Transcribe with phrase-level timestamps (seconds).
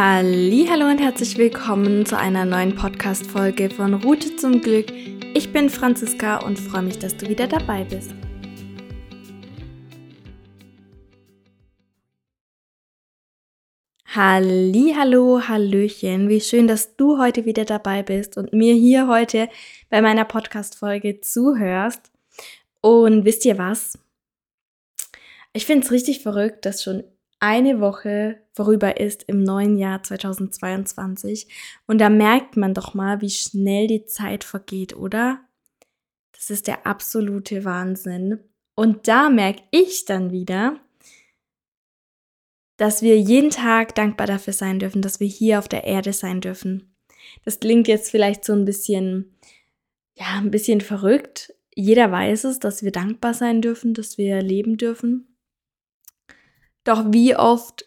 [0.00, 4.92] Hallo und herzlich willkommen zu einer neuen Podcast Folge von Route zum Glück.
[5.34, 8.12] Ich bin Franziska und freue mich, dass du wieder dabei bist.
[14.06, 16.28] Halli, hallo, hallöchen.
[16.28, 19.48] Wie schön, dass du heute wieder dabei bist und mir hier heute
[19.90, 22.12] bei meiner Podcast Folge zuhörst.
[22.80, 23.98] Und wisst ihr was?
[25.52, 27.02] Ich finde es richtig verrückt, dass schon
[27.40, 31.48] eine Woche vorüber ist im neuen Jahr 2022.
[31.86, 35.40] Und da merkt man doch mal, wie schnell die Zeit vergeht, oder?
[36.32, 38.40] Das ist der absolute Wahnsinn.
[38.74, 40.78] Und da merke ich dann wieder,
[42.76, 46.40] dass wir jeden Tag dankbar dafür sein dürfen, dass wir hier auf der Erde sein
[46.40, 46.94] dürfen.
[47.44, 49.36] Das klingt jetzt vielleicht so ein bisschen,
[50.14, 51.54] ja, ein bisschen verrückt.
[51.74, 55.37] Jeder weiß es, dass wir dankbar sein dürfen, dass wir leben dürfen.
[56.88, 57.86] Doch wie oft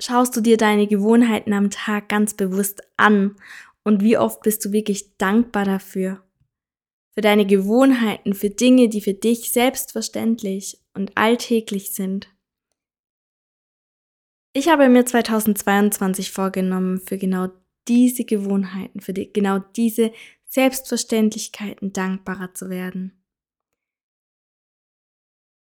[0.00, 3.36] schaust du dir deine Gewohnheiten am Tag ganz bewusst an
[3.82, 6.24] und wie oft bist du wirklich dankbar dafür?
[7.12, 12.34] Für deine Gewohnheiten, für Dinge, die für dich selbstverständlich und alltäglich sind.
[14.54, 17.48] Ich habe mir 2022 vorgenommen, für genau
[17.88, 20.12] diese Gewohnheiten, für die, genau diese
[20.46, 23.22] Selbstverständlichkeiten dankbarer zu werden.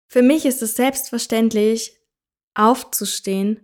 [0.08, 1.97] Für mich ist es selbstverständlich,
[2.58, 3.60] aufzustehen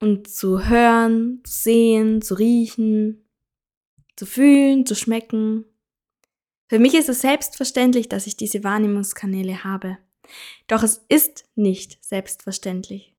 [0.00, 3.28] und zu hören, zu sehen, zu riechen,
[4.16, 5.64] zu fühlen, zu schmecken.
[6.68, 9.98] Für mich ist es selbstverständlich, dass ich diese Wahrnehmungskanäle habe.
[10.66, 13.14] Doch es ist nicht selbstverständlich.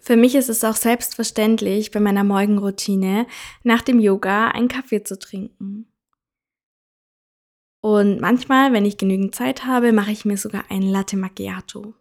[0.00, 3.26] Für mich ist es auch selbstverständlich, bei meiner Morgenroutine
[3.62, 5.86] nach dem Yoga einen Kaffee zu trinken.
[7.80, 11.94] Und manchmal, wenn ich genügend Zeit habe, mache ich mir sogar ein Latte Macchiato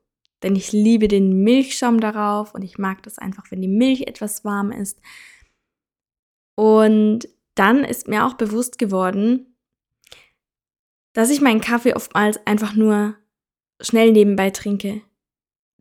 [0.44, 4.44] denn ich liebe den Milchschaum darauf und ich mag das einfach, wenn die Milch etwas
[4.44, 5.00] warm ist.
[6.56, 9.56] Und dann ist mir auch bewusst geworden,
[11.14, 13.16] dass ich meinen Kaffee oftmals einfach nur
[13.80, 15.02] schnell nebenbei trinke.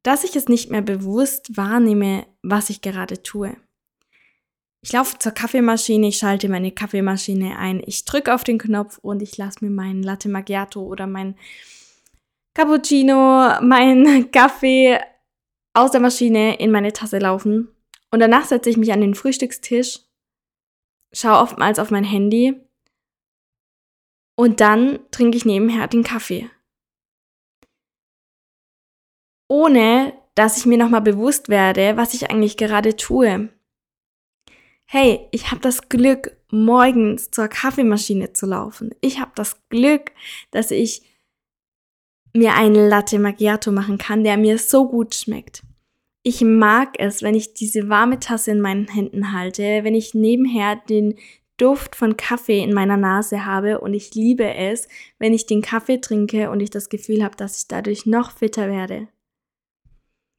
[0.02, 3.56] Dass ich es nicht mehr bewusst wahrnehme, was ich gerade tue.
[4.84, 9.22] Ich laufe zur Kaffeemaschine, ich schalte meine Kaffeemaschine ein, ich drücke auf den Knopf und
[9.22, 11.36] ich lasse mir meinen Latte Macchiato oder mein
[12.54, 14.98] Cappuccino, mein Kaffee
[15.74, 17.68] aus der Maschine in meine Tasse laufen.
[18.10, 20.00] Und danach setze ich mich an den Frühstückstisch,
[21.12, 22.60] schaue oftmals auf mein Handy
[24.36, 26.50] und dann trinke ich nebenher den Kaffee.
[29.48, 33.50] Ohne dass ich mir nochmal bewusst werde, was ich eigentlich gerade tue.
[34.86, 38.94] Hey, ich habe das Glück, morgens zur Kaffeemaschine zu laufen.
[39.00, 40.12] Ich habe das Glück,
[40.50, 41.02] dass ich
[42.32, 45.62] mir einen Latte Macchiato machen kann, der mir so gut schmeckt.
[46.22, 50.76] Ich mag es, wenn ich diese warme Tasse in meinen Händen halte, wenn ich nebenher
[50.76, 51.16] den
[51.56, 54.88] Duft von Kaffee in meiner Nase habe und ich liebe es,
[55.18, 58.68] wenn ich den Kaffee trinke und ich das Gefühl habe, dass ich dadurch noch fitter
[58.68, 59.08] werde.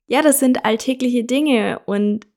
[0.08, 2.28] Ja, das sind alltägliche Dinge und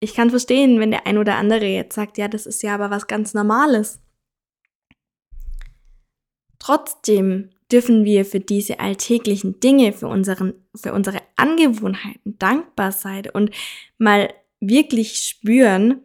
[0.00, 2.90] ich kann verstehen, wenn der ein oder andere jetzt sagt, ja, das ist ja aber
[2.90, 4.00] was ganz Normales.
[6.58, 13.50] Trotzdem dürfen wir für diese alltäglichen Dinge, für, unseren, für unsere Angewohnheiten dankbar sein und
[13.98, 16.00] mal wirklich spüren,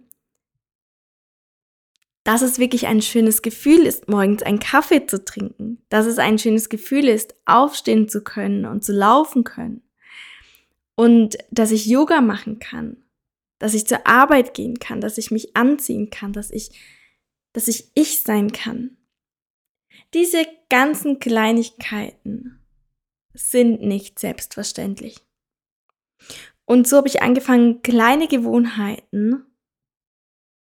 [2.24, 6.38] dass es wirklich ein schönes Gefühl ist, morgens einen Kaffee zu trinken, dass es ein
[6.38, 9.82] schönes Gefühl ist, aufstehen zu können und zu laufen können.
[10.96, 12.98] Und dass ich Yoga machen kann,
[13.60, 16.72] dass ich zur Arbeit gehen kann, dass ich mich anziehen kann, dass ich,
[17.54, 18.97] dass ich ich sein kann.
[20.14, 22.60] Diese ganzen Kleinigkeiten
[23.34, 25.18] sind nicht selbstverständlich.
[26.66, 29.46] Und so habe ich angefangen, kleine Gewohnheiten,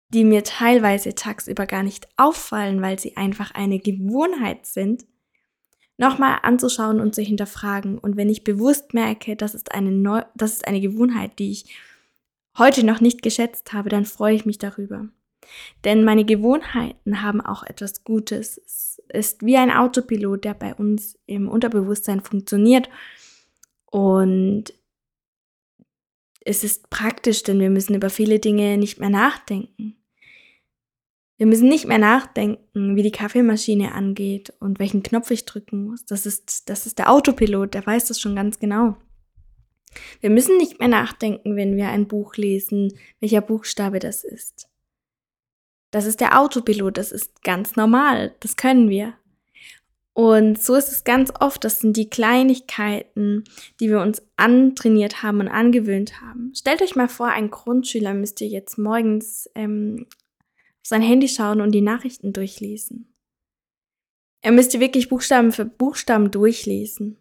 [0.08, 5.06] die mir teilweise tagsüber gar nicht auffallen, weil sie einfach eine Gewohnheit sind,
[5.96, 7.98] nochmal anzuschauen und zu hinterfragen.
[7.98, 11.76] Und wenn ich bewusst merke, das ist eine, Neu das ist eine Gewohnheit, die ich
[12.58, 15.08] heute noch nicht geschätzt habe, dann freue ich mich darüber.
[15.84, 18.58] Denn meine Gewohnheiten haben auch etwas Gutes.
[18.58, 22.88] Es ist wie ein Autopilot, der bei uns im Unterbewusstsein funktioniert.
[23.86, 24.72] Und
[26.44, 29.96] es ist praktisch, denn wir müssen über viele Dinge nicht mehr nachdenken.
[31.36, 36.04] Wir müssen nicht mehr nachdenken, wie die Kaffeemaschine angeht und welchen Knopf ich drücken muss.
[36.04, 38.96] Das ist, das ist der Autopilot, der weiß das schon ganz genau.
[40.20, 44.68] Wir müssen nicht mehr nachdenken, wenn wir ein Buch lesen, welcher Buchstabe das ist.
[45.92, 49.14] Das ist der Autopilot, das ist ganz normal, das können wir.
[50.14, 53.44] Und so ist es ganz oft, das sind die Kleinigkeiten,
[53.78, 56.52] die wir uns antrainiert haben und angewöhnt haben.
[56.54, 61.72] Stellt euch mal vor, ein Grundschüler müsste jetzt morgens ähm, auf sein Handy schauen und
[61.72, 63.14] die Nachrichten durchlesen.
[64.42, 67.16] Er müsste wirklich Buchstaben für Buchstaben durchlesen.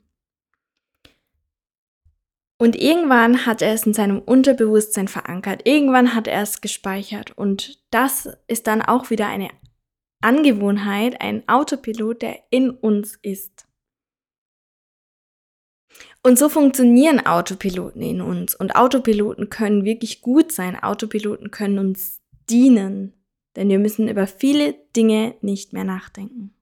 [2.62, 5.64] Und irgendwann hat er es in seinem Unterbewusstsein verankert.
[5.66, 7.36] Irgendwann hat er es gespeichert.
[7.36, 9.50] Und das ist dann auch wieder eine
[10.22, 13.68] Angewohnheit, ein Autopilot, der in uns ist.
[16.22, 18.54] Und so funktionieren Autopiloten in uns.
[18.54, 20.76] Und Autopiloten können wirklich gut sein.
[20.76, 23.14] Autopiloten können uns dienen.
[23.56, 26.54] Denn wir müssen über viele Dinge nicht mehr nachdenken.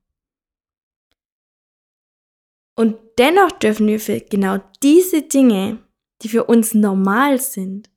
[2.78, 5.80] Und dennoch dürfen wir für genau diese Dinge,
[6.22, 7.90] die für uns normal sind,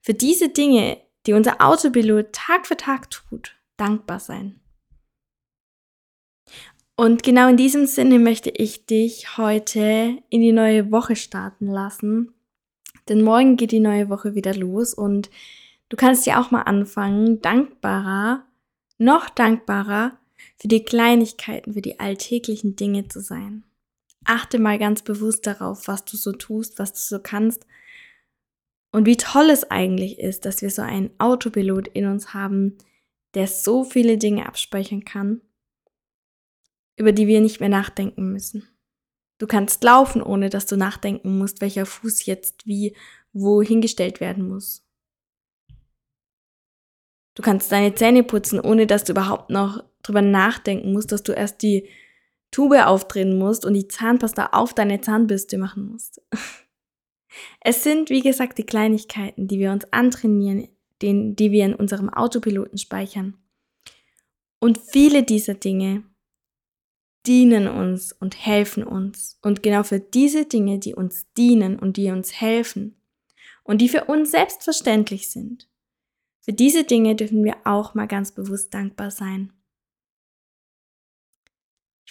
[0.00, 4.60] für diese Dinge, die unser Autopilot Tag für Tag tut, dankbar sein.
[6.96, 12.32] Und genau in diesem Sinne möchte ich dich heute in die neue Woche starten lassen.
[13.08, 15.30] Denn morgen geht die neue Woche wieder los und
[15.90, 18.44] du kannst ja auch mal anfangen, dankbarer,
[18.98, 20.18] noch dankbarer
[20.58, 23.64] für die Kleinigkeiten, für die alltäglichen Dinge zu sein.
[24.26, 27.66] Achte mal ganz bewusst darauf, was du so tust, was du so kannst
[28.92, 32.76] und wie toll es eigentlich ist, dass wir so einen Autopilot in uns haben,
[33.34, 35.40] der so viele Dinge abspeichern kann
[36.96, 38.66] über die wir nicht mehr nachdenken müssen.
[39.38, 42.96] Du kannst laufen, ohne dass du nachdenken musst, welcher Fuß jetzt wie
[43.32, 44.82] wo hingestellt werden muss.
[47.34, 51.32] Du kannst deine Zähne putzen, ohne dass du überhaupt noch drüber nachdenken musst, dass du
[51.32, 51.86] erst die
[52.50, 56.22] Tube aufdrehen musst und die Zahnpasta auf deine Zahnbürste machen musst.
[57.60, 60.68] Es sind, wie gesagt, die Kleinigkeiten, die wir uns antrainieren,
[61.02, 63.36] den, die wir in unserem Autopiloten speichern.
[64.58, 66.02] Und viele dieser Dinge
[67.26, 69.38] dienen uns und helfen uns.
[69.42, 72.96] Und genau für diese Dinge, die uns dienen und die uns helfen
[73.64, 75.68] und die für uns selbstverständlich sind,
[76.40, 79.52] für diese Dinge dürfen wir auch mal ganz bewusst dankbar sein.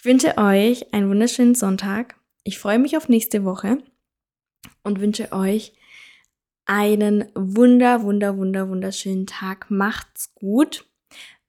[0.06, 2.14] Ich wünsche euch einen wunderschönen Sonntag.
[2.44, 3.78] Ich freue mich auf nächste Woche
[4.84, 5.72] und wünsche euch
[6.64, 9.68] einen wunder, wunder, wunder, wunderschönen Tag.
[9.68, 10.88] Macht's gut.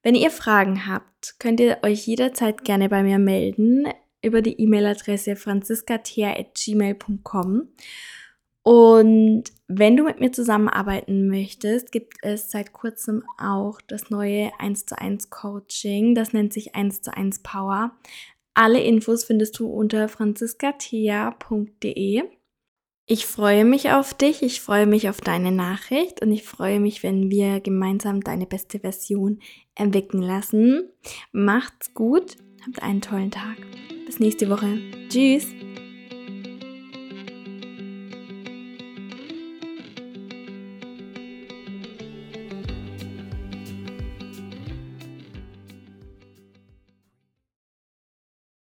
[0.01, 3.89] Wenn ihr Fragen habt, könnt ihr euch jederzeit gerne bei mir melden
[4.23, 7.67] über die E-Mail-Adresse franziskathea.gmail.com.
[8.63, 14.87] Und wenn du mit mir zusammenarbeiten möchtest, gibt es seit kurzem auch das neue 1
[14.87, 16.15] zu 1 Coaching.
[16.15, 17.91] Das nennt sich 1 zu 1 Power.
[18.57, 22.23] Alle Infos findest du unter franziskathea.de.
[23.05, 27.03] Ich freue mich auf dich, ich freue mich auf deine Nachricht und ich freue mich,
[27.03, 29.41] wenn wir gemeinsam deine beste Version
[29.75, 30.89] erwecken lassen.
[31.31, 33.57] Macht's gut, habt einen tollen Tag.
[34.07, 34.79] Bis nächste Woche.
[35.07, 35.45] Tschüss.